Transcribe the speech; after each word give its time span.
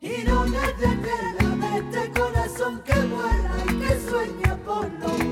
y 0.00 0.24
no 0.24 0.44
me 0.46 0.58
desvela 0.72 1.56
de 1.60 1.78
este 1.78 2.20
corazón 2.20 2.82
que 2.82 2.94
vuela 2.94 3.56
y 3.64 3.78
que 3.78 4.00
sueña 4.10 4.56
por 4.64 4.90
lo 4.94 5.27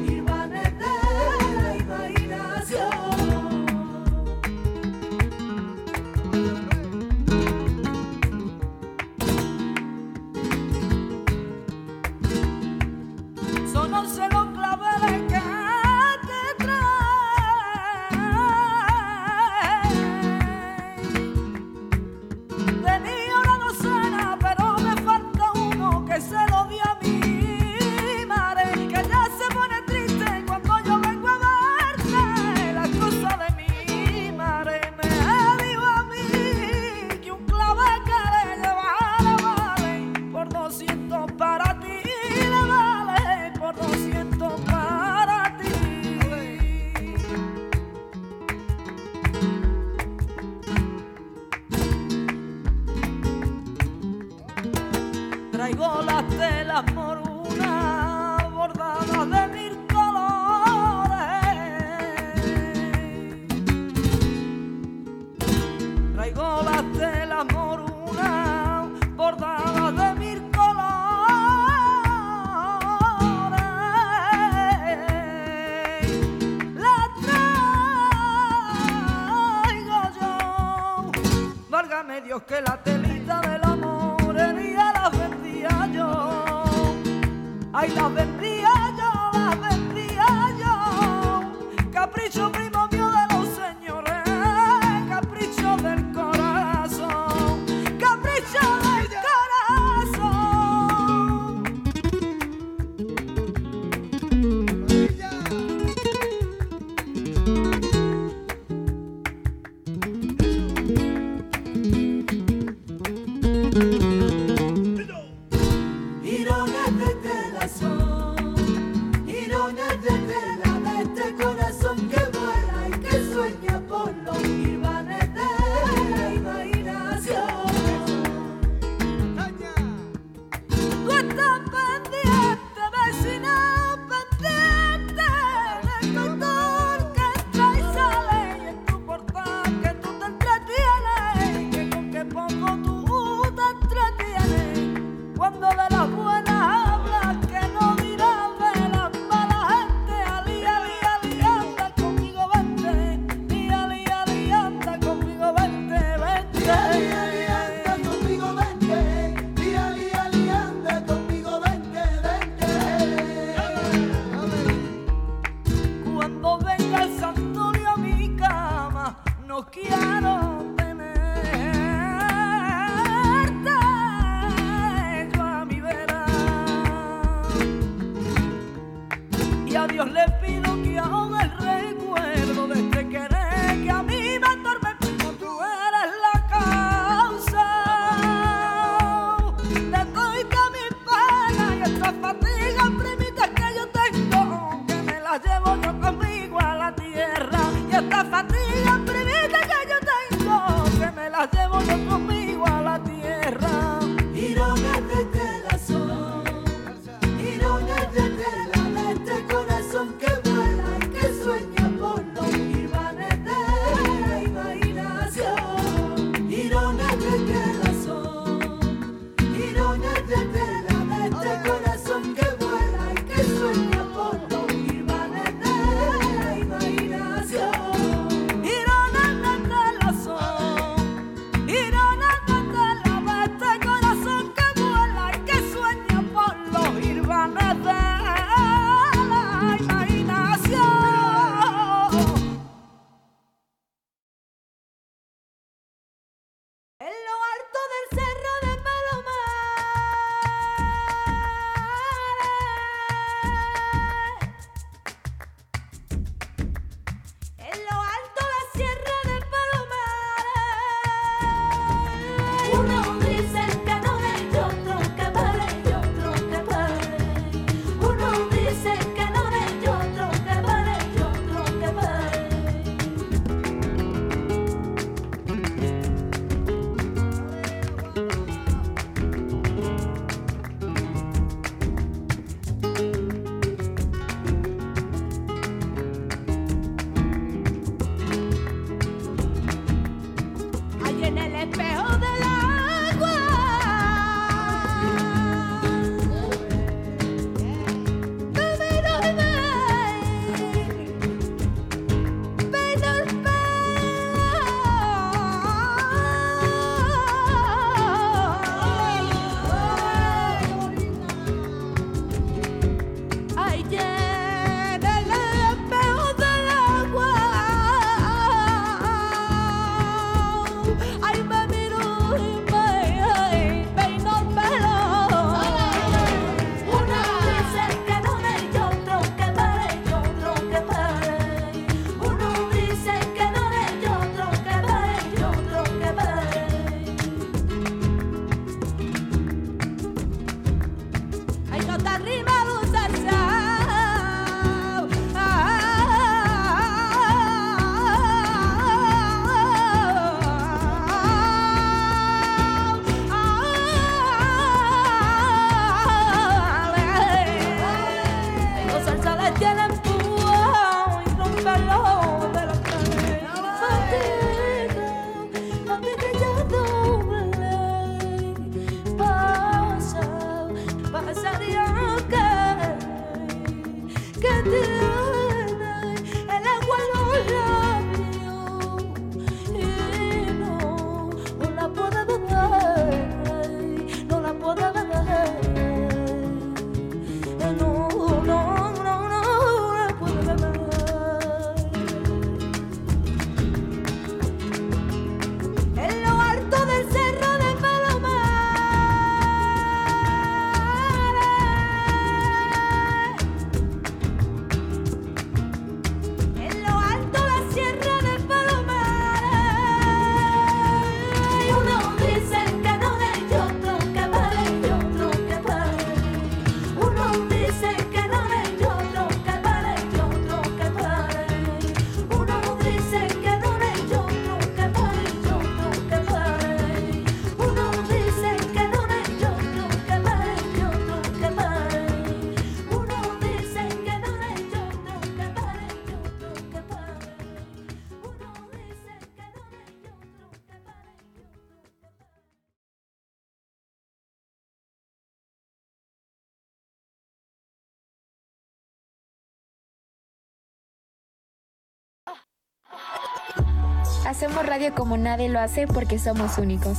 Hacemos 454.27 454.67
radio 454.67 454.93
como 454.93 455.17
nadie 455.17 455.49
lo 455.49 455.61
hace 455.61 455.87
porque 455.87 456.19
somos 456.19 456.59
únicos. 456.59 456.99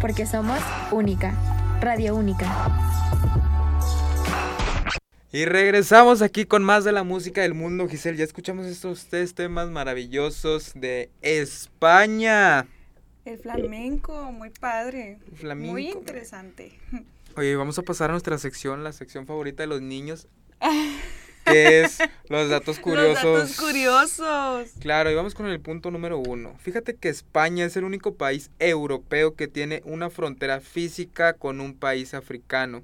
Porque 0.00 0.24
somos 0.24 0.58
única. 0.92 1.34
Radio 1.82 2.16
única. 2.16 2.46
Y 5.30 5.44
regresamos 5.44 6.22
aquí 6.22 6.46
con 6.46 6.64
más 6.64 6.84
de 6.84 6.92
la 6.92 7.02
música 7.02 7.42
del 7.42 7.52
mundo, 7.52 7.86
Giselle. 7.86 8.16
Ya 8.16 8.24
escuchamos 8.24 8.64
estos 8.64 9.08
tres 9.10 9.34
temas 9.34 9.68
maravillosos 9.68 10.72
de 10.74 11.10
España. 11.20 12.66
El 13.26 13.38
flamenco, 13.38 14.32
muy 14.32 14.48
padre. 14.48 15.18
Flamenco. 15.34 15.72
Muy 15.72 15.90
interesante. 15.90 16.78
Oye, 17.36 17.56
vamos 17.56 17.78
a 17.78 17.82
pasar 17.82 18.08
a 18.08 18.14
nuestra 18.14 18.38
sección, 18.38 18.82
la 18.82 18.94
sección 18.94 19.26
favorita 19.26 19.64
de 19.64 19.66
los 19.66 19.82
niños, 19.82 20.28
es 21.54 21.98
los 22.28 22.48
datos 22.48 22.78
curiosos. 22.78 23.24
Los 23.24 23.50
datos 23.50 23.60
curiosos. 23.60 24.70
Claro, 24.80 25.10
y 25.10 25.14
vamos 25.14 25.34
con 25.34 25.46
el 25.46 25.60
punto 25.60 25.90
número 25.90 26.18
uno. 26.18 26.54
Fíjate 26.58 26.94
que 26.94 27.08
España 27.08 27.64
es 27.64 27.76
el 27.76 27.84
único 27.84 28.14
país 28.14 28.50
europeo 28.58 29.34
que 29.34 29.48
tiene 29.48 29.82
una 29.84 30.10
frontera 30.10 30.60
física 30.60 31.34
con 31.34 31.60
un 31.60 31.74
país 31.74 32.14
africano. 32.14 32.82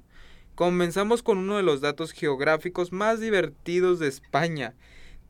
Comenzamos 0.55 1.23
con 1.23 1.37
uno 1.37 1.57
de 1.57 1.63
los 1.63 1.81
datos 1.81 2.11
geográficos 2.11 2.91
más 2.91 3.19
divertidos 3.19 3.99
de 3.99 4.07
España. 4.07 4.73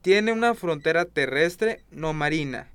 Tiene 0.02 0.32
una 0.32 0.56
frontera 0.56 1.06
terrestre, 1.06 1.84
no 1.92 2.14
marina. 2.14 2.68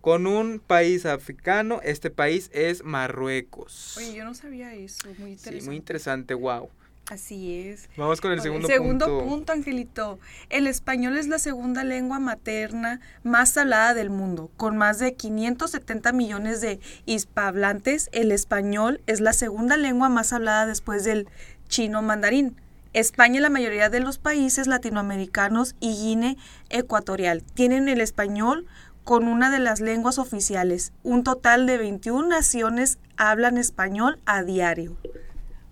Con 0.00 0.26
un 0.26 0.58
país 0.58 1.06
africano, 1.06 1.80
este 1.82 2.10
país 2.10 2.50
es 2.52 2.84
Marruecos. 2.84 3.96
Oye, 3.96 4.12
yo 4.14 4.24
no 4.24 4.34
sabía 4.34 4.74
eso. 4.74 5.08
Muy 5.18 5.30
interesante. 5.30 5.60
Sí, 5.60 5.66
muy 5.66 5.76
interesante, 5.76 6.34
wow. 6.34 6.68
Así 7.10 7.58
es. 7.58 7.90
Vamos 7.98 8.22
con 8.22 8.32
el 8.32 8.40
segundo, 8.40 8.66
segundo 8.66 9.06
punto. 9.06 9.24
punto, 9.28 9.52
Angelito. 9.52 10.18
El 10.48 10.66
español 10.66 11.18
es 11.18 11.28
la 11.28 11.38
segunda 11.38 11.84
lengua 11.84 12.18
materna 12.18 13.00
más 13.22 13.56
hablada 13.58 13.92
del 13.92 14.08
mundo. 14.08 14.50
Con 14.56 14.78
más 14.78 14.98
de 14.98 15.14
570 15.14 16.12
millones 16.12 16.62
de 16.62 16.80
hispanohablantes, 17.04 18.08
el 18.12 18.32
español 18.32 19.02
es 19.06 19.20
la 19.20 19.34
segunda 19.34 19.76
lengua 19.76 20.08
más 20.08 20.32
hablada 20.32 20.64
después 20.64 21.04
del 21.04 21.28
chino 21.68 22.00
mandarín. 22.00 22.56
España 22.94 23.38
y 23.38 23.42
la 23.42 23.50
mayoría 23.50 23.90
de 23.90 24.00
los 24.00 24.18
países 24.18 24.66
latinoamericanos 24.66 25.74
y 25.80 25.96
Guinea 25.96 26.36
Ecuatorial 26.70 27.42
tienen 27.42 27.88
el 27.88 28.00
español 28.00 28.66
con 29.02 29.28
una 29.28 29.50
de 29.50 29.58
las 29.58 29.80
lenguas 29.80 30.18
oficiales. 30.18 30.92
Un 31.02 31.22
total 31.22 31.66
de 31.66 31.76
21 31.76 32.26
naciones 32.28 32.98
hablan 33.16 33.58
español 33.58 34.18
a 34.24 34.42
diario. 34.42 34.96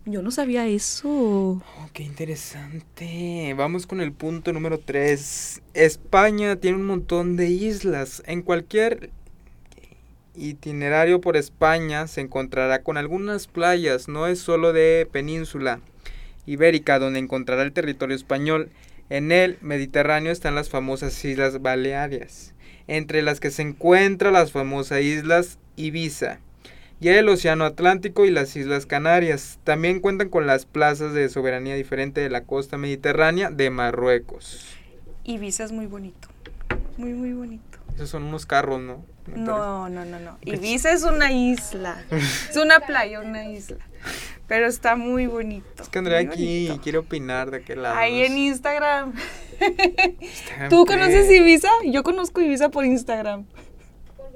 Yo 0.04 0.20
no 0.20 0.32
sabía 0.32 0.66
eso. 0.66 1.08
Oh, 1.08 1.88
qué 1.92 2.02
interesante. 2.02 3.54
Vamos 3.56 3.86
con 3.86 4.00
el 4.00 4.10
punto 4.10 4.52
número 4.52 4.80
3. 4.80 5.62
España 5.74 6.56
tiene 6.56 6.78
un 6.78 6.86
montón 6.86 7.36
de 7.36 7.48
islas. 7.48 8.20
En 8.26 8.42
cualquier 8.42 9.10
itinerario 10.34 11.20
por 11.20 11.36
España 11.36 12.08
se 12.08 12.20
encontrará 12.20 12.82
con 12.82 12.96
algunas 12.96 13.46
playas. 13.46 14.08
No 14.08 14.26
es 14.26 14.40
solo 14.40 14.72
de 14.72 15.08
península 15.12 15.78
ibérica 16.46 16.98
donde 16.98 17.20
encontrará 17.20 17.62
el 17.62 17.72
territorio 17.72 18.16
español. 18.16 18.70
En 19.08 19.30
el 19.30 19.56
Mediterráneo 19.60 20.32
están 20.32 20.56
las 20.56 20.68
famosas 20.68 21.24
Islas 21.24 21.62
Baleares, 21.62 22.54
entre 22.88 23.22
las 23.22 23.38
que 23.38 23.52
se 23.52 23.62
encuentran 23.62 24.32
las 24.32 24.50
famosas 24.50 25.00
Islas 25.00 25.60
Ibiza 25.76 26.40
y 27.02 27.08
el 27.08 27.28
Océano 27.28 27.64
Atlántico 27.64 28.24
y 28.24 28.30
las 28.30 28.54
Islas 28.54 28.86
Canarias. 28.86 29.58
También 29.64 29.98
cuentan 29.98 30.28
con 30.28 30.46
las 30.46 30.66
plazas 30.66 31.12
de 31.12 31.28
soberanía 31.28 31.74
diferente 31.74 32.20
de 32.20 32.30
la 32.30 32.44
costa 32.44 32.78
mediterránea 32.78 33.50
de 33.50 33.70
Marruecos. 33.70 34.68
Ibiza 35.24 35.64
es 35.64 35.72
muy 35.72 35.86
bonito. 35.86 36.28
Muy, 36.96 37.12
muy 37.12 37.32
bonito. 37.32 37.78
Esos 37.96 38.10
son 38.10 38.22
unos 38.22 38.46
carros, 38.46 38.80
¿no? 38.80 39.04
No, 39.26 39.88
no, 39.88 40.04
no, 40.04 40.20
no. 40.20 40.38
Ibiza 40.42 40.92
es 40.92 41.02
una 41.02 41.32
isla. 41.32 42.04
Es 42.48 42.56
una 42.56 42.78
playa, 42.78 43.20
una 43.20 43.48
isla. 43.48 43.78
Pero 44.46 44.68
está 44.68 44.94
muy 44.94 45.26
bonito. 45.26 45.82
Es 45.82 45.88
que 45.88 45.98
Andrea 45.98 46.20
aquí 46.20 46.66
bonito. 46.68 46.82
quiere 46.84 46.98
opinar 46.98 47.50
de 47.50 47.62
qué 47.62 47.74
lado. 47.74 47.96
Ahí 47.96 48.22
en 48.22 48.38
Instagram. 48.38 49.12
Instagram, 50.20 50.68
¿Tú 50.70 50.86
conoces 50.86 51.28
Ibiza? 51.28 51.68
Yo 51.84 52.04
conozco 52.04 52.40
Ibiza 52.40 52.68
por 52.68 52.84
Instagram. 52.84 53.44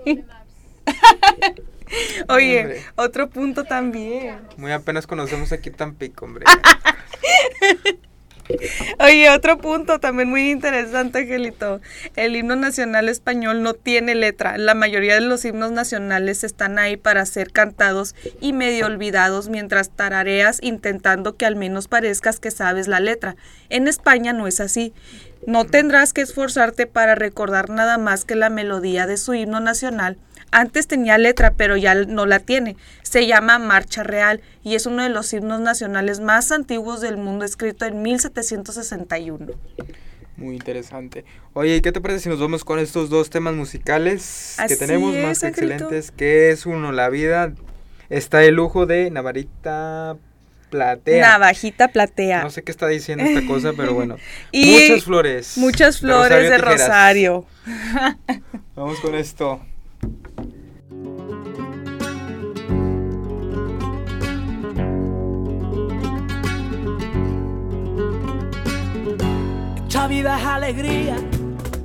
Oye, 2.29 2.61
Hombre. 2.61 2.85
otro 2.97 3.31
punto 3.31 3.65
también. 3.65 4.41
Muy 4.57 4.73
apenas 4.73 5.07
conocemos 5.07 5.53
aquí 5.53 5.71
Tampico, 5.71 6.25
hombre. 6.25 6.45
Oye, 9.01 9.29
otro 9.31 9.59
punto 9.59 9.99
también 9.99 10.29
muy 10.29 10.51
interesante, 10.51 11.19
Angelito. 11.19 11.81
El 12.15 12.37
himno 12.37 12.55
nacional 12.55 13.09
español 13.09 13.63
no 13.63 13.75
tiene 13.75 14.15
letra. 14.15 14.57
La 14.57 14.75
mayoría 14.75 15.15
de 15.15 15.21
los 15.21 15.45
himnos 15.45 15.73
nacionales 15.73 16.45
están 16.45 16.79
ahí 16.79 16.97
para 16.97 17.27
ser 17.27 17.51
cantados 17.51 18.15
y 18.41 18.53
medio 18.53 18.87
olvidados 18.87 19.49
mientras 19.49 19.91
tarareas 19.91 20.61
intentando 20.63 21.37
que 21.37 21.47
al 21.47 21.57
menos 21.57 21.89
parezcas 21.89 22.39
que 22.39 22.51
sabes 22.51 22.87
la 22.87 23.01
letra. 23.01 23.37
En 23.69 23.89
España 23.89 24.33
no 24.33 24.47
es 24.47 24.61
así. 24.61 24.93
No 25.47 25.65
tendrás 25.65 26.13
que 26.13 26.23
esforzarte 26.23 26.87
para 26.87 27.15
recordar 27.15 27.69
nada 27.69 27.99
más 27.99 28.25
que 28.25 28.37
la 28.37 28.51
melodía 28.51 29.07
de 29.07 29.17
su 29.17 29.35
himno 29.35 29.61
nacional. 29.61 30.19
Antes 30.51 30.87
tenía 30.87 31.19
letra, 31.19 31.53
pero 31.53 31.77
ya 31.77 31.95
no 31.95 32.27
la 32.27 32.39
tiene. 32.41 32.77
Se 33.03 33.27
llama 33.27 33.59
Marcha 33.59 34.03
Real 34.03 34.41
y 34.63 34.75
es 34.75 34.87
uno 34.87 35.03
de 35.03 35.09
los 35.09 35.33
himnos 35.33 35.61
nacionales 35.61 36.21
más 36.21 36.53
antiguos 36.53 37.01
del 37.01 37.17
mundo, 37.17 37.45
escrito 37.45 37.85
en 37.85 38.03
1761. 38.03 39.53
Muy 40.37 40.57
interesante. 40.57 41.25
Oye, 41.55 41.77
¿y 41.77 41.81
qué 41.81 41.93
te 41.93 42.01
parece 42.01 42.21
si 42.21 42.29
nos 42.29 42.41
vamos 42.41 42.65
con 42.65 42.79
estos 42.79 43.09
dos 43.09 43.31
temas 43.31 43.55
musicales 43.55 44.57
que 44.69 44.77
tenemos 44.77 45.15
es, 45.15 45.23
más 45.23 45.41
que 45.41 45.47
excelentes? 45.49 46.11
Que 46.11 46.51
es 46.51 46.67
uno, 46.67 46.93
La 46.93 47.09
Vida. 47.09 47.53
Está 48.11 48.45
el 48.45 48.55
lujo 48.55 48.87
de 48.87 49.11
Navarita 49.11 50.17
Platea. 50.71 51.21
Navajita 51.21 51.89
platea. 51.89 52.43
No 52.43 52.51
sé 52.51 52.63
qué 52.63 52.73
está 52.73 52.87
diciendo 52.89 53.25
esta 53.25 53.47
cosa, 53.47 53.73
pero 53.77 53.95
bueno. 53.95 54.17
Y 54.53 54.73
muchas 54.73 55.05
flores. 55.05 55.59
Muchas 55.59 56.01
flores 56.01 56.51
de 56.51 56.59
rosario. 56.59 57.47
Vamos 58.75 59.01
con 59.01 59.15
esto. 59.15 59.61
Esta 70.07 70.15
vida 70.15 70.39
es 70.39 70.47
alegría 70.47 71.17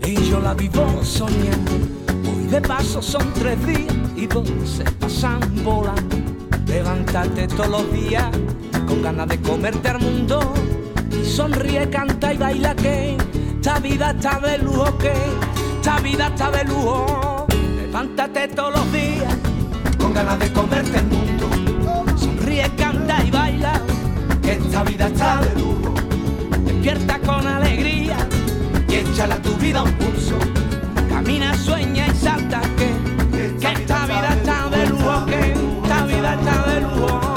y 0.06 0.14
yo 0.30 0.40
la 0.40 0.54
vivo 0.54 1.04
soñando. 1.04 1.72
Hoy 2.24 2.46
de 2.52 2.62
paso 2.62 3.02
son 3.02 3.34
tres 3.34 3.66
días 3.66 3.96
y 4.16 4.28
dos 4.28 4.48
se 4.64 4.84
pasan 4.84 5.40
volando. 5.64 6.18
Levantarte 6.68 7.48
todos 7.48 7.68
los 7.70 7.92
días 7.92 8.30
con 8.88 9.02
ganas 9.02 9.28
de 9.28 9.42
comerte 9.42 9.90
al 9.90 10.02
mundo. 10.02 10.54
Y 11.20 11.26
sonríe, 11.26 11.90
canta 11.90 12.32
y 12.32 12.38
baila 12.38 12.76
que 12.76 13.18
esta 13.56 13.80
vida 13.80 14.12
está 14.12 14.40
de 14.40 14.60
lujo 14.60 14.96
que 15.00 15.14
esta 15.78 16.00
vida 16.02 16.28
está 16.28 16.52
de 16.52 16.64
lujo. 16.66 17.48
Levántate 17.76 18.50
todos 18.50 18.76
los 18.76 18.92
días 18.94 19.36
con 19.98 20.14
ganas 20.14 20.38
de 20.38 20.54
comerte 20.54 21.00
el 21.00 21.08
mundo. 21.08 21.50
Sonríe, 22.16 22.70
canta 22.76 23.24
y 23.26 23.32
baila 23.32 23.82
que 24.44 24.52
esta 24.52 24.84
vida 24.84 25.08
está 25.08 25.42
de 25.42 25.60
lujo 25.60 25.81
despierta 26.82 27.20
con 27.20 27.46
alegría 27.46 28.18
y 28.90 28.96
échala 28.96 29.40
tu 29.42 29.54
vida 29.58 29.84
un 29.84 29.92
pulso. 29.94 30.36
Camina, 31.10 31.56
sueña 31.56 32.08
y 32.08 32.16
salta 32.16 32.62
que, 32.76 33.56
que 33.60 33.72
esta 33.72 34.06
vida 34.08 34.30
está 34.34 34.70
de 34.70 34.88
lujo, 34.88 35.26
que 35.28 35.52
esta 35.52 36.06
vida 36.06 36.34
está 36.34 36.72
de 36.72 36.82
lujo. 36.82 37.31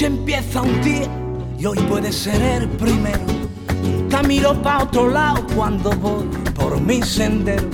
Noche 0.00 0.06
empieza 0.06 0.62
un 0.62 0.80
día 0.80 1.08
y 1.58 1.66
hoy 1.66 1.78
puede 1.80 2.10
ser 2.12 2.40
el 2.40 2.68
primero. 2.68 3.20
Nunca 3.82 4.22
miro 4.22 4.54
pa' 4.62 4.84
otro 4.84 5.08
lado 5.08 5.44
cuando 5.54 5.90
voy 5.90 6.24
por 6.54 6.80
mi 6.80 7.02
sendero. 7.02 7.68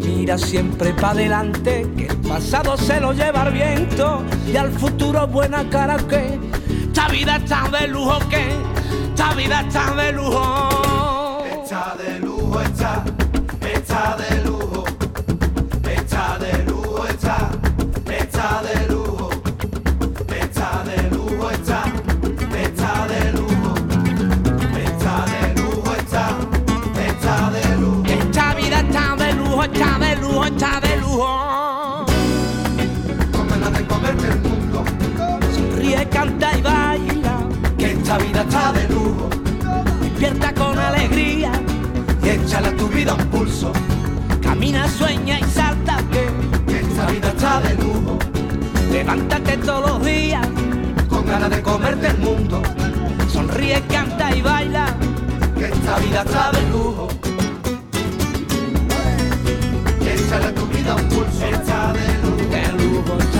Mira 0.00 0.38
siempre 0.38 0.92
pa' 0.92 1.10
adelante, 1.10 1.86
que 1.96 2.06
el 2.06 2.16
pasado 2.18 2.76
se 2.76 3.00
lo 3.00 3.12
lleva 3.12 3.48
el 3.48 3.54
viento 3.54 4.22
y 4.46 4.56
al 4.56 4.70
futuro 4.70 5.26
buena 5.26 5.68
cara 5.68 5.96
que 5.96 6.38
esta 6.86 7.08
vida 7.08 7.36
está 7.36 7.68
de 7.68 7.88
lujo 7.88 8.18
que 8.28 8.44
esta 9.08 9.34
vida 9.34 9.60
está 9.62 9.94
de 9.94 10.12
lujo. 10.12 11.44
Está 11.62 11.96
de 11.96 12.20
lujo, 12.20 12.60
está, 12.60 13.04
está 13.74 14.16
de 14.16 14.36
lujo, 14.36 14.43
Levántate 48.94 49.56
todos 49.56 49.90
los 49.90 50.06
días 50.06 50.46
con 51.08 51.26
ganas 51.26 51.50
de 51.50 51.60
comerte 51.62 52.06
el 52.06 52.18
mundo. 52.18 52.62
Sonríe, 53.28 53.82
canta 53.88 54.32
y 54.36 54.40
baila, 54.40 54.86
que 55.58 55.64
esta 55.64 55.98
vida 55.98 56.24
sabe 56.30 56.60
el 56.60 56.70
lujo. 56.70 57.08
Échale 60.00 60.46
a 60.46 60.54
tu 60.54 60.66
vida 60.66 60.94
un 60.94 61.08
pulso, 61.08 61.44
está 61.44 61.92
de 61.92 62.06
lujo. 62.22 62.50
De 62.54 62.84
lujo 62.84 63.33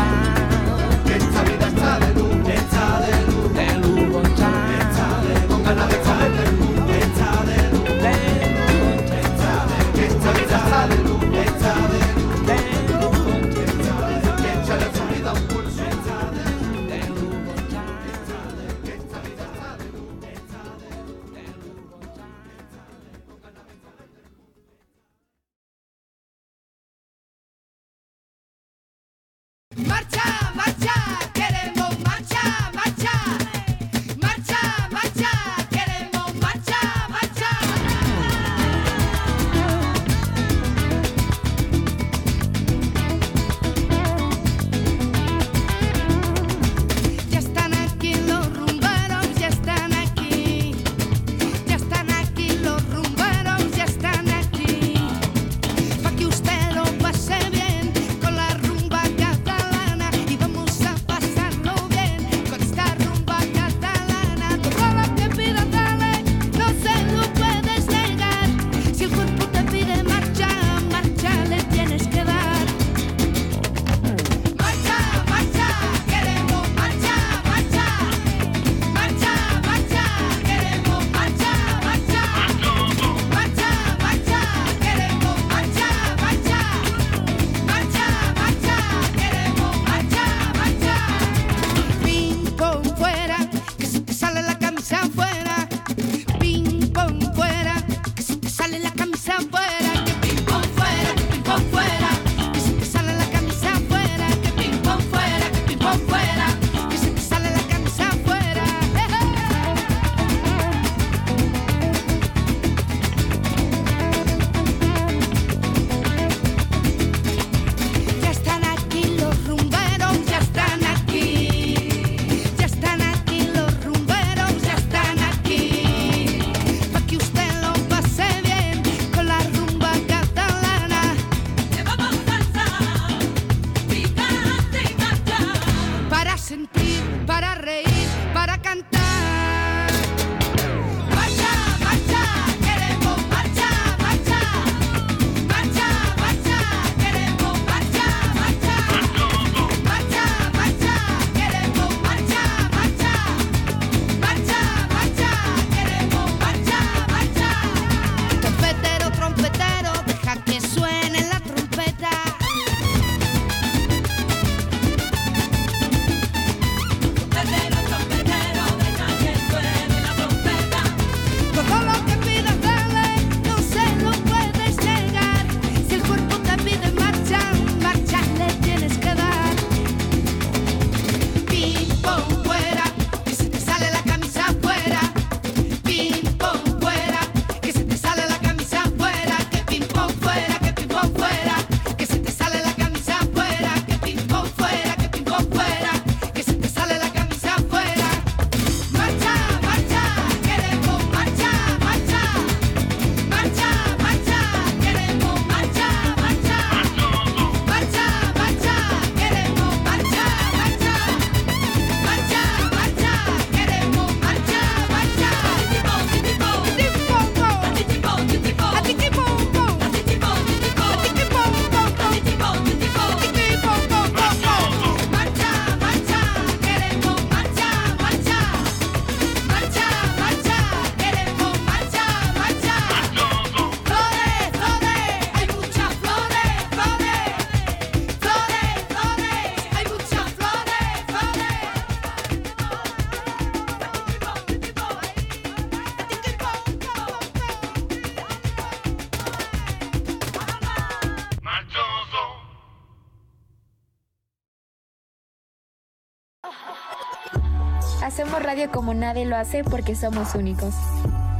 como 258.85 259.01
nadie 259.01 259.25
lo 259.25 259.35
hace 259.35 259.64
porque 259.64 259.94
somos 259.94 260.35
únicos. 260.35 260.75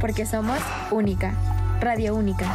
Porque 0.01 0.25
somos 0.25 0.57
única. 0.89 1.35
Radio 1.79 2.15
Única. 2.15 2.47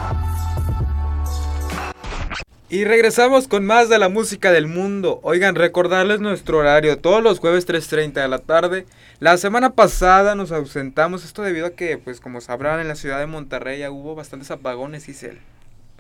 Y 2.69 2.83
regresamos 2.83 3.47
con 3.47 3.65
más 3.65 3.89
de 3.89 3.99
la 3.99 4.09
música 4.09 4.51
del 4.51 4.67
mundo. 4.67 5.21
Oigan, 5.23 5.55
recordarles 5.55 6.19
nuestro 6.19 6.59
horario 6.59 6.99
todos 6.99 7.23
los 7.23 7.39
jueves 7.39 7.69
3.30 7.69 8.15
de 8.15 8.27
la 8.27 8.41
tarde. 8.41 8.85
La 9.21 9.37
semana 9.37 9.75
pasada 9.75 10.35
nos 10.35 10.51
ausentamos, 10.51 11.25
esto 11.25 11.43
debido 11.43 11.67
a 11.67 11.71
que, 11.71 11.97
pues 11.97 12.21
como 12.21 12.41
sabrán, 12.41 12.81
en 12.81 12.89
la 12.89 12.97
ciudad 12.97 13.21
de 13.21 13.27
Monterrey 13.27 13.79
ya 13.79 13.93
hubo 13.93 14.17
bastantes 14.17 14.51
apagones 14.51 15.09
y 15.09 15.15
cel. 15.15 15.39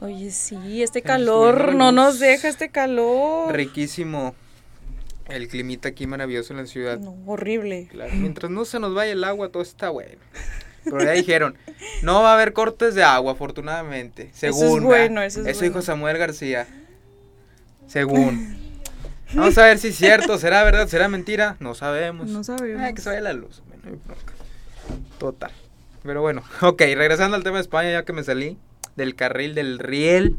Oye, 0.00 0.32
sí, 0.32 0.82
este 0.82 1.00
calor 1.02 1.76
no 1.76 1.92
nos 1.92 2.18
deja 2.18 2.48
este 2.48 2.70
calor. 2.70 3.54
Riquísimo 3.54 4.34
el 5.30 5.48
climita 5.48 5.88
aquí 5.88 6.06
maravilloso 6.06 6.52
en 6.52 6.58
la 6.60 6.66
ciudad. 6.66 6.98
No, 6.98 7.16
horrible. 7.26 7.88
Claro, 7.90 8.12
mientras 8.14 8.50
no 8.50 8.64
se 8.64 8.78
nos 8.80 8.94
vaya 8.94 9.12
el 9.12 9.24
agua, 9.24 9.50
todo 9.50 9.62
está 9.62 9.90
bueno. 9.90 10.18
Pero 10.84 11.02
ya 11.04 11.12
dijeron, 11.12 11.56
no 12.02 12.22
va 12.22 12.30
a 12.30 12.34
haber 12.34 12.52
cortes 12.52 12.94
de 12.94 13.02
agua, 13.02 13.32
afortunadamente. 13.32 14.30
Eso 14.34 14.46
es 14.46 14.56
Según. 14.56 14.84
bueno, 14.84 15.22
eso 15.22 15.40
es 15.42 15.46
Eso 15.46 15.58
bueno. 15.60 15.72
dijo 15.74 15.82
Samuel 15.82 16.16
García. 16.18 16.66
Según. 17.86 18.56
Vamos 19.34 19.56
a 19.58 19.64
ver 19.64 19.78
si 19.78 19.88
es 19.88 19.96
cierto, 19.96 20.38
será 20.38 20.64
verdad, 20.64 20.88
será 20.88 21.08
mentira. 21.08 21.56
No 21.60 21.74
sabemos. 21.74 22.28
No 22.28 22.42
sabemos. 22.42 22.82
Ah, 22.82 22.92
que 22.92 23.00
se 23.02 23.08
vaya 23.10 23.20
la 23.20 23.32
luz. 23.32 23.62
Total. 25.18 25.52
Pero 26.02 26.22
bueno, 26.22 26.42
ok, 26.62 26.80
regresando 26.80 27.36
al 27.36 27.44
tema 27.44 27.58
de 27.58 27.62
España, 27.62 27.90
ya 27.92 28.04
que 28.04 28.12
me 28.12 28.24
salí 28.24 28.56
del 28.96 29.14
carril 29.14 29.54
del 29.54 29.78
riel. 29.78 30.36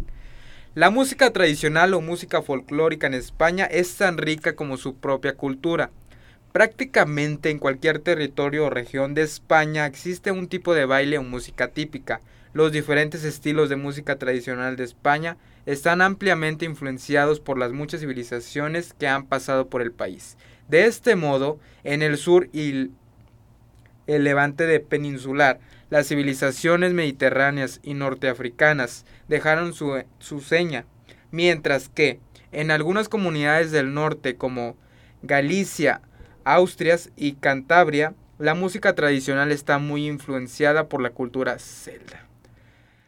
La 0.74 0.90
música 0.90 1.34
tradicional 1.34 1.94
o 1.94 2.00
música 2.00 2.42
folclórica 2.42 3.06
en 3.06 3.14
España 3.14 3.66
es 3.66 3.94
tan 3.98 4.18
rica 4.18 4.56
como 4.56 4.78
su 4.78 4.96
propia 4.96 5.36
cultura. 5.36 5.90
Prácticamente 6.54 7.50
en 7.50 7.60
cualquier 7.60 8.00
territorio 8.00 8.68
o 8.68 8.70
región 8.70 9.14
de 9.14 9.24
España 9.24 9.86
existe 9.86 10.32
un 10.32 10.48
tipo 10.48 10.74
de 10.74 10.86
baile 10.86 11.18
o 11.18 11.24
música 11.24 11.68
típica. 11.68 12.22
Los 12.54 12.72
diferentes 12.72 13.26
estilos 13.26 13.68
de 13.68 13.76
música 13.76 14.18
tradicional 14.18 14.78
de 14.78 14.86
España 14.86 15.36
están 15.66 16.02
ampliamente 16.02 16.64
influenciados 16.64 17.42
por 17.42 17.58
las 17.58 17.74
muchas 17.74 18.00
civilizaciones 18.00 18.94
que 18.94 19.10
han 19.10 19.26
pasado 19.26 19.68
por 19.68 19.82
el 19.82 19.92
país. 19.92 20.38
De 20.70 20.86
este 20.86 21.18
modo, 21.18 21.60
en 21.84 22.02
el 22.02 22.16
sur 22.16 22.48
y 22.54 22.92
el 24.08 24.24
levante 24.24 24.66
de 24.68 24.80
peninsular, 24.80 25.60
las 25.92 26.08
civilizaciones 26.08 26.94
mediterráneas 26.94 27.80
y 27.84 27.94
norteafricanas 27.94 29.06
dejaron 29.28 29.74
su, 29.74 30.04
su 30.18 30.40
seña, 30.40 30.86
mientras 31.30 31.90
que 31.90 32.20
en 32.52 32.72
algunas 32.72 33.10
comunidades 33.10 33.72
del 33.72 33.94
norte 33.94 34.36
como 34.36 34.76
Galicia, 35.22 36.02
Austrias 36.44 37.12
y 37.16 37.34
Cantabria, 37.34 38.16
la 38.40 38.56
música 38.56 38.96
tradicional 38.96 39.52
está 39.52 39.78
muy 39.78 40.08
influenciada 40.08 40.88
por 40.88 41.02
la 41.02 41.12
cultura 41.12 41.60
celta. 41.60 42.26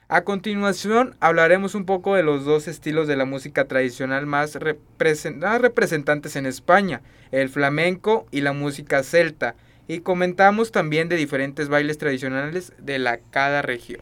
A 0.10 0.26
continuación 0.26 1.16
hablaremos 1.22 1.74
un 1.76 1.86
poco 1.86 2.16
de 2.16 2.22
los 2.22 2.46
dos 2.46 2.68
estilos 2.68 3.08
de 3.08 3.16
la 3.16 3.26
música 3.26 3.66
tradicional 3.66 4.28
más, 4.28 4.56
represen- 4.58 5.38
más 5.38 5.62
representantes 5.62 6.36
en 6.36 6.46
España, 6.46 7.02
el 7.32 7.50
flamenco 7.50 8.28
y 8.30 8.42
la 8.42 8.54
música 8.54 9.02
celta, 9.02 9.56
y 9.88 10.00
comentamos 10.00 10.72
también 10.72 11.10
de 11.10 11.16
diferentes 11.16 11.70
bailes 11.70 11.98
tradicionales 11.98 12.74
de 12.80 13.00
la 13.00 13.18
cada 13.18 13.62
región. 13.62 14.02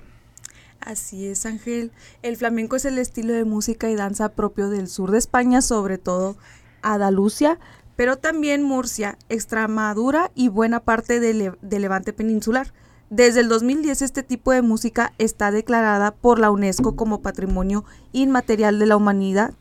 Así 0.79 1.27
es, 1.27 1.45
Ángel. 1.45 1.91
El 2.23 2.37
flamenco 2.37 2.75
es 2.75 2.85
el 2.85 2.97
estilo 2.97 3.33
de 3.33 3.45
música 3.45 3.89
y 3.89 3.95
danza 3.95 4.29
propio 4.29 4.69
del 4.69 4.87
sur 4.87 5.11
de 5.11 5.19
España, 5.19 5.61
sobre 5.61 5.97
todo 5.97 6.37
Andalucía, 6.81 7.59
pero 7.95 8.17
también 8.17 8.63
Murcia, 8.63 9.17
Extremadura 9.29 10.31
y 10.33 10.49
buena 10.49 10.79
parte 10.79 11.19
del 11.19 11.53
del 11.61 11.81
levante 11.81 12.13
peninsular. 12.13 12.73
Desde 13.11 13.41
el 13.41 13.49
2010 13.49 14.01
este 14.01 14.23
tipo 14.23 14.51
de 14.51 14.61
música 14.61 15.13
está 15.17 15.51
declarada 15.51 16.11
por 16.11 16.39
la 16.39 16.49
UNESCO 16.49 16.95
como 16.95 17.21
Patrimonio 17.21 17.83
Inmaterial 18.13 18.79
de 18.79 18.85
la 18.85 18.95
Humanidad 18.95 19.53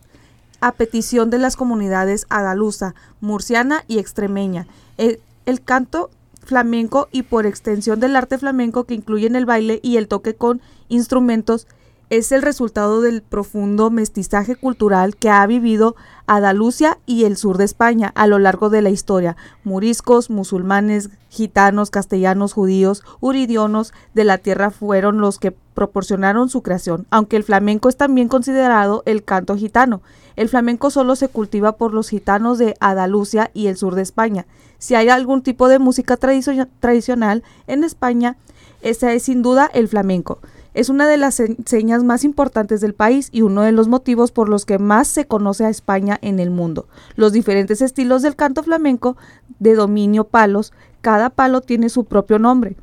a 0.61 0.73
petición 0.73 1.31
de 1.31 1.39
las 1.39 1.57
comunidades 1.57 2.27
andaluza, 2.29 2.95
murciana 3.21 3.85
y 3.89 3.99
extremeña. 3.99 4.67
El, 4.99 5.21
el 5.51 5.63
canto 5.63 6.11
flamenco 6.43 7.09
y 7.13 7.23
por 7.23 7.45
extensión 7.45 8.01
del 8.01 8.17
arte 8.17 8.39
flamenco 8.39 8.85
que 8.85 8.95
incluyen 8.95 9.37
el 9.37 9.47
baile 9.47 9.81
y 9.83 9.97
el 9.99 10.09
toque 10.09 10.35
con 10.35 10.61
instrumentos 10.89 11.67
es 12.11 12.33
el 12.33 12.43
resultado 12.43 13.01
del 13.03 13.23
profundo 13.23 13.91
mestizaje 13.91 14.57
cultural 14.57 15.15
que 15.15 15.31
ha 15.31 15.47
vivido 15.47 15.95
Andalucía 16.27 16.99
y 17.07 17.25
el 17.25 17.37
sur 17.37 17.57
de 17.57 17.65
España 17.65 18.11
a 18.17 18.27
lo 18.27 18.41
largo 18.41 18.69
de 18.69 18.83
la 18.83 18.91
historia. 18.91 19.37
Muriscos, 19.63 20.29
musulmanes, 20.29 21.11
gitanos, 21.29 21.91
castellanos, 21.91 22.53
judíos, 22.53 23.05
uridionos 23.21 23.93
de 24.13 24.25
la 24.25 24.39
tierra 24.39 24.73
fueron 24.73 25.21
los 25.21 25.39
que 25.39 25.53
proporcionaron 25.53 26.49
su 26.49 26.63
creación, 26.63 27.07
aunque 27.11 27.37
el 27.37 27.45
flamenco 27.45 27.89
es 27.89 27.97
también 27.97 28.27
considerado 28.27 29.05
el 29.07 29.23
canto 29.23 29.57
gitano. 29.57 30.03
El 30.35 30.49
flamenco 30.49 30.91
solo 30.91 31.15
se 31.15 31.29
cultiva 31.29 31.77
por 31.77 31.95
los 31.95 32.09
gitanos 32.09 32.59
de 32.59 32.75
Andalucía 32.81 33.53
y 33.55 33.69
el 33.69 33.77
sur 33.77 33.95
de 33.95 34.03
España. 34.03 34.47
Si 34.81 34.97
hay 34.97 35.09
algún 35.11 35.43
tipo 35.43 35.69
de 35.69 35.79
música 35.79 36.17
tradicio- 36.17 36.67
tradicional 36.81 37.45
en 37.69 37.85
España, 37.85 38.37
esa 38.83 39.13
es 39.13 39.23
sin 39.23 39.43
duda 39.43 39.71
el 39.73 39.87
flamenco. 39.87 40.41
Es 40.75 40.89
una 40.89 41.07
de 41.07 41.17
las 41.17 41.35
se- 41.35 41.57
señas 41.67 42.03
más 42.03 42.25
importantes 42.25 42.81
del 42.81 42.95
país 42.95 43.29
y 43.31 43.43
uno 43.43 43.63
de 43.63 43.73
los 43.73 43.87
motivos 43.89 44.33
por 44.33 44.49
los 44.49 44.65
que 44.65 44.79
más 44.79 45.07
se 45.07 45.27
conoce 45.27 45.65
a 45.65 45.69
España 45.71 46.19
en 46.23 46.41
el 46.41 46.51
mundo. 46.51 46.89
Los 47.15 47.33
diferentes 47.33 47.83
estilos 47.83 48.23
del 48.23 48.37
canto 48.37 48.63
flamenco 48.63 49.17
de 49.61 49.75
dominio 49.75 50.25
palos, 50.25 50.73
cada 51.01 51.31
palo 51.31 51.61
tiene 51.61 51.89
su 51.89 52.05
propio 52.07 52.41
nombre 52.41 52.77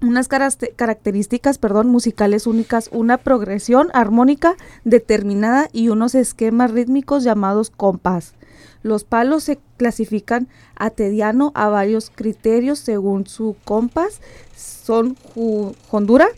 unas 0.00 0.28
características 0.28 1.58
perdón, 1.58 1.88
musicales 1.88 2.46
únicas, 2.46 2.88
una 2.92 3.18
progresión 3.18 3.88
armónica 3.94 4.54
determinada 4.84 5.68
y 5.72 5.88
unos 5.88 6.14
esquemas 6.14 6.70
rítmicos 6.70 7.24
llamados 7.24 7.70
compás. 7.70 8.34
Los 8.82 9.04
palos 9.04 9.44
se 9.44 9.58
clasifican 9.76 10.48
a 10.76 10.90
tediano 10.90 11.52
a 11.54 11.68
varios 11.68 12.10
criterios 12.14 12.78
según 12.78 13.26
su 13.26 13.56
compás. 13.64 14.20
Son 14.56 15.16
ju- 15.16 15.74
hondura, 15.90 16.28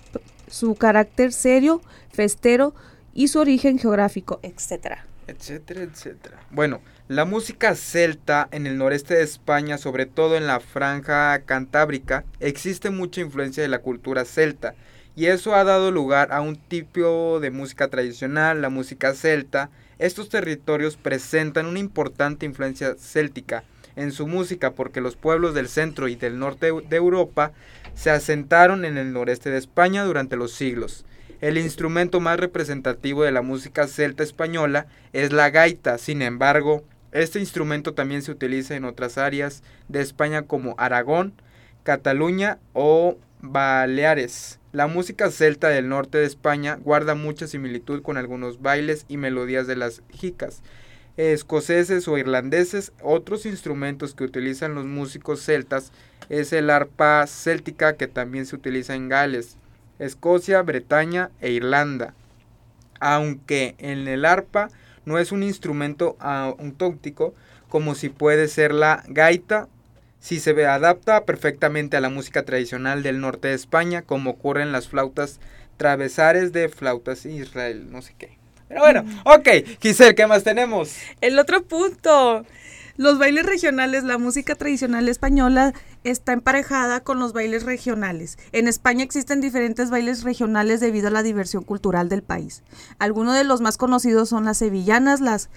su 0.48 0.74
carácter 0.74 1.32
serio, 1.32 1.80
festero 2.12 2.74
y 3.14 3.28
su 3.28 3.38
origen 3.40 3.78
geográfico, 3.78 4.40
etcétera. 4.42 5.06
etcétera, 5.26 5.82
etcétera. 5.82 6.38
Bueno, 6.50 6.80
la 7.06 7.24
música 7.24 7.74
celta 7.76 8.48
en 8.50 8.66
el 8.66 8.78
noreste 8.78 9.14
de 9.14 9.22
España, 9.22 9.78
sobre 9.78 10.06
todo 10.06 10.36
en 10.36 10.46
la 10.46 10.58
franja 10.60 11.40
cantábrica, 11.44 12.24
existe 12.40 12.90
mucha 12.90 13.20
influencia 13.20 13.62
de 13.62 13.68
la 13.68 13.78
cultura 13.80 14.24
celta 14.24 14.74
y 15.20 15.26
eso 15.26 15.54
ha 15.54 15.64
dado 15.64 15.90
lugar 15.90 16.32
a 16.32 16.40
un 16.40 16.56
tipo 16.56 17.40
de 17.40 17.50
música 17.50 17.88
tradicional, 17.88 18.62
la 18.62 18.70
música 18.70 19.12
celta. 19.12 19.68
Estos 19.98 20.30
territorios 20.30 20.96
presentan 20.96 21.66
una 21.66 21.78
importante 21.78 22.46
influencia 22.46 22.94
céltica 22.94 23.62
en 23.96 24.12
su 24.12 24.26
música 24.26 24.70
porque 24.70 25.02
los 25.02 25.16
pueblos 25.16 25.52
del 25.52 25.68
centro 25.68 26.08
y 26.08 26.14
del 26.14 26.38
norte 26.38 26.72
de 26.72 26.96
Europa 26.96 27.52
se 27.94 28.08
asentaron 28.08 28.86
en 28.86 28.96
el 28.96 29.12
noreste 29.12 29.50
de 29.50 29.58
España 29.58 30.04
durante 30.04 30.36
los 30.36 30.52
siglos. 30.52 31.04
El 31.42 31.58
instrumento 31.58 32.18
más 32.20 32.40
representativo 32.40 33.22
de 33.22 33.32
la 33.32 33.42
música 33.42 33.88
celta 33.88 34.22
española 34.22 34.86
es 35.12 35.34
la 35.34 35.50
gaita. 35.50 35.98
Sin 35.98 36.22
embargo, 36.22 36.82
este 37.12 37.40
instrumento 37.40 37.92
también 37.92 38.22
se 38.22 38.32
utiliza 38.32 38.74
en 38.74 38.86
otras 38.86 39.18
áreas 39.18 39.62
de 39.86 40.00
España 40.00 40.44
como 40.44 40.74
Aragón, 40.78 41.34
Cataluña 41.82 42.58
o 42.72 43.18
Baleares. 43.42 44.59
La 44.72 44.86
música 44.86 45.32
celta 45.32 45.68
del 45.68 45.88
norte 45.88 46.18
de 46.18 46.26
España 46.26 46.78
guarda 46.80 47.16
mucha 47.16 47.48
similitud 47.48 48.02
con 48.02 48.16
algunos 48.16 48.62
bailes 48.62 49.04
y 49.08 49.16
melodías 49.16 49.66
de 49.66 49.74
las 49.74 50.02
jicas, 50.10 50.62
escoceses 51.16 52.06
o 52.06 52.16
irlandeses. 52.18 52.92
Otros 53.02 53.46
instrumentos 53.46 54.14
que 54.14 54.22
utilizan 54.22 54.76
los 54.76 54.84
músicos 54.84 55.40
celtas 55.40 55.90
es 56.28 56.52
el 56.52 56.70
arpa 56.70 57.26
céltica 57.26 57.96
que 57.96 58.06
también 58.06 58.46
se 58.46 58.54
utiliza 58.54 58.94
en 58.94 59.08
Gales, 59.08 59.56
Escocia, 59.98 60.62
Bretaña 60.62 61.32
e 61.40 61.50
Irlanda. 61.50 62.14
Aunque 63.00 63.74
en 63.78 64.06
el 64.06 64.24
arpa 64.24 64.70
no 65.04 65.18
es 65.18 65.32
un 65.32 65.42
instrumento 65.42 66.16
autóctico 66.20 67.34
como 67.68 67.96
si 67.96 68.08
puede 68.08 68.46
ser 68.46 68.72
la 68.72 69.02
gaita, 69.08 69.68
si 70.20 70.38
se 70.38 70.52
ve- 70.52 70.66
adapta 70.66 71.24
perfectamente 71.24 71.96
a 71.96 72.00
la 72.00 72.10
música 72.10 72.44
tradicional 72.44 73.02
del 73.02 73.20
norte 73.20 73.48
de 73.48 73.54
España, 73.54 74.02
como 74.02 74.30
ocurre 74.30 74.62
en 74.62 74.72
las 74.72 74.88
flautas 74.88 75.40
travesares 75.76 76.52
de 76.52 76.68
flautas 76.68 77.26
Israel, 77.26 77.90
no 77.90 78.02
sé 78.02 78.14
qué. 78.18 78.38
Pero 78.68 78.82
bueno, 78.82 79.04
ok, 79.24 79.48
Giselle, 79.80 80.14
¿qué 80.14 80.26
más 80.26 80.44
tenemos? 80.44 80.94
El 81.20 81.38
otro 81.38 81.64
punto. 81.64 82.44
Los 82.96 83.18
bailes 83.18 83.46
regionales, 83.46 84.04
la 84.04 84.18
música 84.18 84.56
tradicional 84.56 85.08
española 85.08 85.72
está 86.04 86.34
emparejada 86.34 87.00
con 87.00 87.18
los 87.18 87.32
bailes 87.32 87.62
regionales. 87.62 88.36
En 88.52 88.68
España 88.68 89.02
existen 89.02 89.40
diferentes 89.40 89.88
bailes 89.88 90.22
regionales 90.22 90.80
debido 90.80 91.08
a 91.08 91.10
la 91.10 91.22
diversión 91.22 91.64
cultural 91.64 92.10
del 92.10 92.22
país. 92.22 92.62
Algunos 92.98 93.34
de 93.36 93.44
los 93.44 93.62
más 93.62 93.78
conocidos 93.78 94.28
son 94.28 94.44
las 94.44 94.58
sevillanas, 94.58 95.22
las 95.22 95.48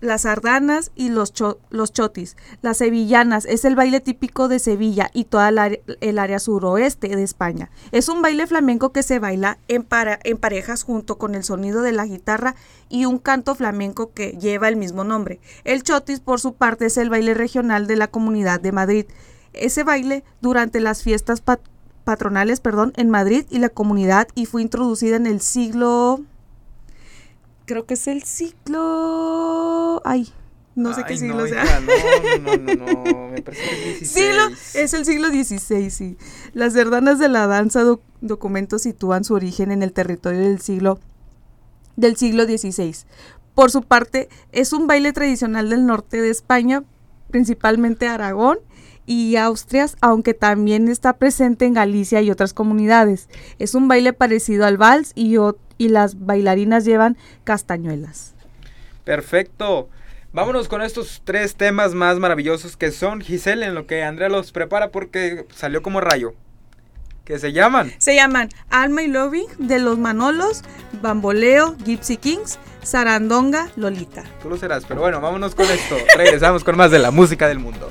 las 0.00 0.22
sardanas 0.22 0.90
y 0.94 1.08
los, 1.08 1.32
cho- 1.32 1.58
los 1.70 1.92
chotis. 1.92 2.36
Las 2.62 2.78
sevillanas 2.78 3.44
es 3.46 3.64
el 3.64 3.76
baile 3.76 4.00
típico 4.00 4.48
de 4.48 4.58
Sevilla 4.58 5.10
y 5.14 5.24
toda 5.24 5.48
el 5.48 6.18
área, 6.18 6.38
suroeste 6.38 7.08
de 7.08 7.22
España. 7.22 7.70
Es 7.92 8.08
un 8.08 8.22
baile 8.22 8.46
flamenco 8.46 8.92
que 8.92 9.02
se 9.02 9.18
baila 9.18 9.58
en, 9.68 9.82
para- 9.84 10.18
en 10.24 10.36
parejas 10.38 10.82
junto 10.82 11.18
con 11.18 11.34
el 11.34 11.44
sonido 11.44 11.82
de 11.82 11.92
la 11.92 12.06
guitarra 12.06 12.54
y 12.88 13.04
un 13.06 13.18
canto 13.18 13.54
flamenco 13.54 14.12
que 14.12 14.32
lleva 14.32 14.68
el 14.68 14.76
mismo 14.76 15.04
nombre. 15.04 15.40
El 15.64 15.82
chotis, 15.82 16.20
por 16.20 16.40
su 16.40 16.54
parte, 16.54 16.86
es 16.86 16.96
el 16.96 17.10
baile 17.10 17.34
regional 17.34 17.86
de 17.86 17.96
la 17.96 18.08
Comunidad 18.08 18.60
de 18.60 18.72
Madrid. 18.72 19.06
Ese 19.52 19.84
baile 19.84 20.22
durante 20.40 20.80
las 20.80 21.02
fiestas 21.02 21.40
pat- 21.40 21.60
patronales, 22.04 22.60
perdón, 22.60 22.92
en 22.96 23.10
Madrid 23.10 23.46
y 23.50 23.58
la 23.58 23.68
comunidad 23.70 24.28
y 24.34 24.46
fue 24.46 24.62
introducida 24.62 25.16
en 25.16 25.26
el 25.26 25.40
siglo 25.40 26.20
creo 27.66 27.84
que 27.86 27.94
es 27.94 28.06
el 28.06 28.22
siglo 28.22 30.00
ay, 30.04 30.28
no 30.74 30.94
sé 30.94 31.04
qué 31.06 31.16
siglo 31.16 31.38
no, 31.42 31.46
sea. 31.46 31.64
hija, 31.64 31.80
no, 31.80 32.56
no, 32.56 32.74
no, 32.76 33.04
no, 33.04 33.28
me 33.32 33.42
parece 33.42 33.62
que 33.64 33.92
es 33.92 34.00
16. 34.00 34.10
Siglo, 34.10 34.42
es 34.74 34.94
el 34.94 35.04
siglo 35.04 35.28
XVI, 35.28 35.90
sí. 35.90 36.16
Las 36.52 36.72
cerdanas 36.74 37.18
de 37.18 37.28
la 37.28 37.46
danza 37.46 37.82
doc- 37.82 38.02
documento 38.20 38.78
sitúan 38.78 39.24
su 39.24 39.34
origen 39.34 39.70
en 39.72 39.82
el 39.82 39.92
territorio 39.92 40.40
del 40.40 40.60
siglo 40.60 40.98
del 41.96 42.16
siglo 42.16 42.44
XVI. 42.44 42.94
Por 43.54 43.70
su 43.70 43.82
parte, 43.82 44.28
es 44.52 44.74
un 44.74 44.86
baile 44.86 45.14
tradicional 45.14 45.70
del 45.70 45.86
norte 45.86 46.20
de 46.20 46.28
España, 46.28 46.84
principalmente 47.30 48.06
Aragón 48.06 48.58
y 49.06 49.36
Austrias, 49.36 49.96
aunque 50.02 50.34
también 50.34 50.88
está 50.88 51.14
presente 51.14 51.64
en 51.64 51.72
Galicia 51.72 52.20
y 52.20 52.30
otras 52.30 52.52
comunidades. 52.52 53.30
Es 53.58 53.74
un 53.74 53.88
baile 53.88 54.12
parecido 54.12 54.66
al 54.66 54.76
vals 54.76 55.12
y, 55.14 55.38
o- 55.38 55.56
y 55.78 55.88
las 55.88 56.24
bailarinas 56.26 56.84
llevan 56.84 57.16
castañuelas. 57.44 58.34
Perfecto. 59.04 59.88
Vámonos 60.32 60.68
con 60.68 60.82
estos 60.82 61.22
tres 61.24 61.54
temas 61.54 61.94
más 61.94 62.18
maravillosos 62.18 62.76
que 62.76 62.90
son 62.90 63.20
Giselle 63.20 63.64
en 63.64 63.74
lo 63.74 63.86
que 63.86 64.02
Andrea 64.02 64.28
los 64.28 64.52
prepara 64.52 64.90
porque 64.90 65.46
salió 65.54 65.82
como 65.82 66.00
rayo. 66.00 66.34
Que 67.24 67.38
se 67.38 67.52
llaman. 67.52 67.92
Se 67.98 68.14
llaman 68.14 68.50
Alma 68.68 69.02
y 69.02 69.08
Loving 69.08 69.48
de 69.58 69.78
los 69.78 69.98
Manolos, 69.98 70.62
Bamboleo, 71.02 71.76
Gypsy 71.84 72.18
Kings, 72.18 72.58
Sarandonga, 72.82 73.68
Lolita. 73.76 74.24
Tú 74.42 74.48
lo 74.48 74.56
serás, 74.56 74.84
pero 74.84 75.00
bueno, 75.00 75.20
vámonos 75.20 75.54
con 75.54 75.66
esto. 75.66 75.96
Regresamos 76.16 76.62
con 76.62 76.76
más 76.76 76.90
de 76.90 76.98
la 76.98 77.10
música 77.10 77.48
del 77.48 77.58
mundo. 77.58 77.90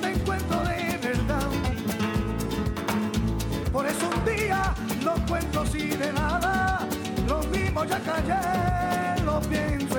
día, 4.51 4.73
los 5.03 5.19
cuentos 5.21 5.75
y 5.75 5.87
de 5.87 6.13
nada, 6.13 6.87
los 7.27 7.47
mismos 7.47 7.87
ya 7.87 7.99
callé, 7.99 9.23
los 9.23 9.47
pienso. 9.47 9.90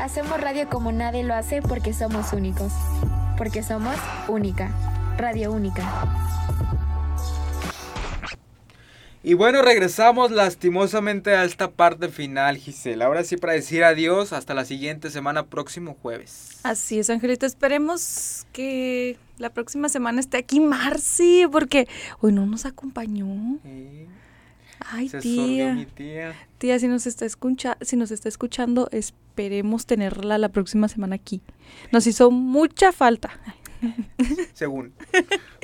Hacemos 0.00 0.38
radio 0.40 0.68
como 0.68 0.92
nadie 0.92 1.24
lo 1.24 1.34
hace 1.34 1.62
porque 1.62 1.92
somos 1.92 2.32
únicos. 2.32 2.72
Porque 3.38 3.62
somos 3.62 3.96
única. 4.28 4.70
Radio 5.16 5.52
única. 5.52 5.82
Y 9.22 9.34
bueno, 9.34 9.62
regresamos 9.62 10.30
lastimosamente 10.30 11.34
a 11.34 11.44
esta 11.44 11.70
parte 11.70 12.08
final, 12.08 12.58
Gisela. 12.58 13.06
Ahora 13.06 13.24
sí 13.24 13.36
para 13.36 13.54
decir 13.54 13.82
adiós 13.82 14.32
hasta 14.32 14.54
la 14.54 14.64
siguiente 14.64 15.10
semana, 15.10 15.46
próximo 15.46 15.96
jueves. 16.00 16.60
Así 16.62 16.98
es, 16.98 17.10
Angelito. 17.10 17.46
Esperemos 17.46 18.46
que 18.52 19.18
la 19.38 19.50
próxima 19.50 19.88
semana 19.88 20.20
esté 20.20 20.36
aquí 20.36 20.60
Marci, 20.60 21.46
porque 21.50 21.88
hoy 22.20 22.32
no 22.32 22.46
nos 22.46 22.66
acompañó. 22.66 23.58
Sí, 23.64 24.06
Ay, 24.80 25.08
se 25.08 25.20
tía. 25.20 25.74
mi 25.74 25.86
tía. 25.86 26.34
Tía, 26.58 26.78
si 26.78 26.88
nos 26.88 27.06
está 27.06 27.24
escucha 27.24 27.76
si 27.80 27.96
nos 27.96 28.10
está 28.10 28.28
escuchando, 28.28 28.88
esperemos 28.92 29.86
tenerla 29.86 30.38
la 30.38 30.48
próxima 30.50 30.88
semana 30.88 31.16
aquí. 31.16 31.40
Nos 31.92 32.06
hizo 32.06 32.30
mucha 32.30 32.92
falta. 32.92 33.30
según. 34.54 34.92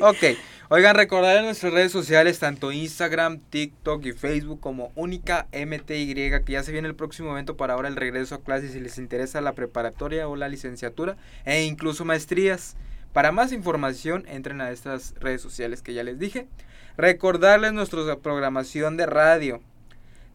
Ok, 0.01 0.37
oigan, 0.69 0.97
recordar 0.97 1.39
en 1.39 1.45
nuestras 1.45 1.73
redes 1.73 1.93
sociales, 1.93 2.39
tanto 2.39 2.73
Instagram, 2.73 3.39
TikTok 3.51 4.05
y 4.07 4.13
Facebook 4.13 4.61
como 4.61 4.93
Única 4.95 5.47
MTY, 5.53 6.15
que 6.15 6.53
ya 6.53 6.63
se 6.63 6.73
viene 6.73 6.89
el 6.89 6.95
próximo 6.95 7.31
evento 7.33 7.57
para 7.57 7.75
ahora 7.75 7.89
el 7.89 7.97
regreso 7.97 8.35
a 8.35 8.43
clases 8.43 8.73
si 8.73 8.81
les 8.81 8.99
interesa 8.99 9.41
la 9.41 9.53
preparatoria 9.53 10.29
o 10.29 10.37
la 10.37 10.49
licenciatura 10.49 11.17
e 11.45 11.65
incluso 11.65 12.05
maestrías. 12.05 12.77
Para 13.13 13.31
más 13.31 13.53
información, 13.53 14.25
entren 14.27 14.61
a 14.63 14.71
estas 14.71 15.15
redes 15.21 15.43
sociales 15.43 15.83
que 15.83 15.93
ya 15.93 16.03
les 16.03 16.19
dije. 16.19 16.49
Recordarles 16.97 17.73
nuestra 17.73 18.17
programación 18.17 18.97
de 18.97 19.07
radio. 19.07 19.61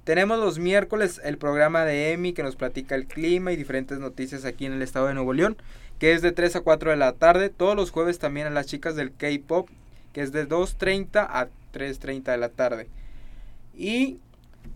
Tenemos 0.03 0.39
los 0.39 0.58
miércoles 0.58 1.22
el 1.24 1.38
programa 1.38 1.86
de 1.86 2.14
EMI 2.14 2.34
que 2.34 2.41
nos 2.41 2.55
platica 2.55 2.95
el 2.95 3.05
clima 3.08 3.51
y 3.51 3.58
diferentes 3.58 3.99
noticias 3.99 4.45
aquí 4.45 4.66
en 4.66 4.74
el 4.74 4.82
estado 4.82 5.08
de 5.08 5.14
Nuevo 5.14 5.34
León, 5.34 5.58
que 5.99 6.14
es 6.14 6.22
de 6.22 6.32
3 6.32 6.55
a 6.55 6.62
4 6.62 6.91
de 6.91 6.97
la 6.97 7.12
tarde. 7.14 7.49
Todos 7.49 7.76
los 7.76 7.91
jueves 7.91 8.18
también 8.18 8.47
a 8.47 8.51
las 8.51 8.66
chicas 8.66 8.95
del 8.95 9.12
K-Pop, 9.14 9.70
que 10.14 10.22
es 10.22 10.32
de 10.32 10.47
2.30 10.47 11.28
a 11.30 11.47
3.30 11.74 12.24
de 12.24 12.38
la 12.38 12.49
tarde. 12.49 12.88
Y 13.76 14.18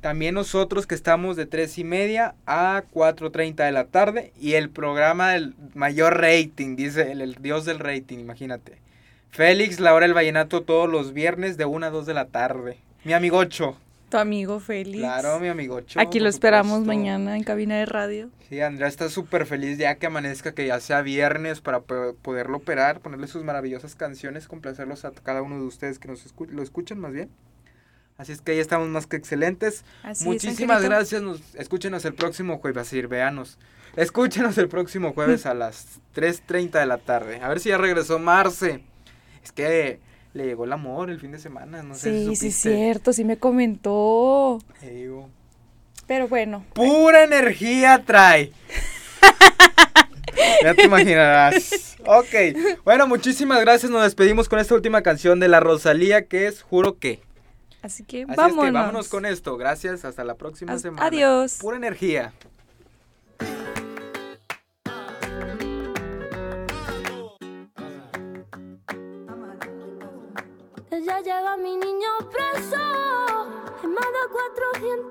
también 0.01 0.36
nosotros 0.36 0.86
que 0.86 0.95
estamos 0.95 1.36
de 1.36 1.45
3 1.47 1.79
y 1.79 1.84
media 1.84 2.36
a 2.45 2.84
4.30 2.93 3.65
de 3.65 3.71
la 3.71 3.86
tarde. 3.86 4.34
Y 4.39 4.53
el 4.53 4.69
programa 4.69 5.32
del 5.32 5.55
mayor 5.73 6.19
rating, 6.21 6.75
dice 6.75 7.11
el, 7.11 7.21
el 7.21 7.36
dios 7.36 7.65
del 7.65 7.79
rating, 7.79 8.19
imagínate. 8.19 8.79
Félix, 9.32 9.79
la 9.79 9.93
hora 9.93 10.05
del 10.05 10.13
vallenato 10.13 10.61
todos 10.63 10.89
los 10.89 11.13
viernes 11.13 11.57
de 11.57 11.65
1 11.65 11.86
a 11.86 11.89
2 11.89 12.05
de 12.05 12.13
la 12.13 12.25
tarde. 12.25 12.77
Mi 13.05 13.13
amigocho. 13.13 13.77
Tu 14.09 14.17
amigo 14.17 14.59
Félix. 14.59 14.99
Claro, 14.99 15.39
mi 15.39 15.47
amigocho. 15.47 15.97
Aquí 16.01 16.19
lo 16.19 16.27
esperamos 16.27 16.79
supuesto. 16.79 16.88
mañana 16.99 17.38
en 17.38 17.43
cabina 17.43 17.77
de 17.77 17.86
radio. 17.86 18.29
Sí, 18.49 18.59
Andrea 18.59 18.89
está 18.89 19.07
súper 19.09 19.45
feliz 19.45 19.77
ya 19.77 19.95
que 19.95 20.05
amanezca, 20.07 20.53
que 20.53 20.67
ya 20.67 20.82
sea 20.82 21.01
viernes 21.01 21.61
para 21.61 21.79
po- 21.79 22.13
poderlo 22.21 22.57
operar, 22.57 22.99
ponerle 22.99 23.27
sus 23.27 23.45
maravillosas 23.45 23.95
canciones, 23.95 24.49
complacerlos 24.49 25.05
a 25.05 25.11
cada 25.11 25.41
uno 25.41 25.55
de 25.59 25.63
ustedes 25.65 25.97
que 25.97 26.09
nos 26.09 26.25
escu- 26.27 26.49
lo 26.49 26.61
escuchan 26.61 26.99
más 26.99 27.13
bien. 27.13 27.29
Así 28.17 28.34
es 28.34 28.41
que 28.41 28.51
ahí 28.51 28.59
estamos 28.59 28.89
más 28.89 29.07
que 29.07 29.15
excelentes. 29.15 29.86
Así 30.03 30.23
es, 30.23 30.27
Muchísimas 30.27 30.77
Angelito. 30.77 30.95
gracias. 30.97 31.21
Nos, 31.21 31.55
escúchenos 31.55 32.03
el 32.03 32.13
próximo 32.13 32.57
jueves, 32.59 32.82
así, 32.88 33.01
véanos. 33.03 33.57
Escúchenos 33.95 34.57
el 34.57 34.67
próximo 34.67 35.13
jueves 35.13 35.45
a 35.45 35.53
las 35.53 36.01
3.30 36.15 36.79
de 36.82 36.86
la 36.86 36.97
tarde. 36.97 37.39
A 37.41 37.47
ver 37.47 37.61
si 37.61 37.69
ya 37.69 37.77
regresó 37.77 38.19
Marce. 38.19 38.84
Es 39.43 39.51
que 39.51 39.99
le 40.33 40.45
llegó 40.45 40.65
el 40.65 40.71
amor 40.73 41.09
el 41.09 41.19
fin 41.19 41.31
de 41.31 41.39
semana, 41.39 41.83
no 41.83 41.95
sé 41.95 42.11
si 42.29 42.35
sí, 42.35 42.51
sí, 42.51 42.69
cierto, 42.69 43.11
sí 43.13 43.23
me 43.25 43.37
comentó. 43.37 44.59
Te 44.79 44.89
digo. 44.91 45.29
Pero 46.07 46.27
bueno, 46.27 46.65
Pura 46.73 47.23
energía 47.23 48.03
trae. 48.05 48.51
ya 50.63 50.73
te 50.73 50.83
imaginarás. 50.85 51.95
Ok. 52.05 52.81
Bueno, 52.83 53.07
muchísimas 53.07 53.59
gracias. 53.61 53.91
Nos 53.91 54.03
despedimos 54.03 54.49
con 54.49 54.59
esta 54.59 54.73
última 54.75 55.01
canción 55.01 55.39
de 55.39 55.47
la 55.47 55.59
Rosalía 55.59 56.25
que 56.25 56.47
es 56.47 56.61
Juro 56.61 56.97
que. 56.97 57.21
así 57.81 58.03
que 58.03 58.23
Así 58.23 58.35
vámonos. 58.35 58.63
es 58.65 58.69
que 58.69 58.71
vámonos 58.71 59.07
con 59.09 59.25
esto. 59.25 59.57
Gracias. 59.57 60.03
Hasta 60.05 60.23
la 60.23 60.35
próxima 60.35 60.73
As- 60.73 60.81
semana. 60.81 61.05
adiós. 61.05 61.57
Pura 61.61 61.77
energía. 61.77 62.33
Ya 71.04 71.20
llega 71.20 71.58
mi 71.58 71.76
niño 71.78 72.10
preso. 72.32 72.78
En 73.82 73.91
más 73.91 74.06
de 74.06 74.24
400 74.32 75.11